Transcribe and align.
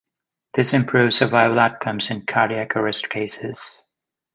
This 0.55 0.73
improves 0.73 1.15
survival 1.17 1.59
outcomes 1.59 2.09
in 2.09 2.25
cardiac 2.25 2.75
arrest 2.75 3.07
cases. 3.11 3.59